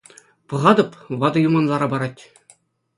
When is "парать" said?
1.91-2.21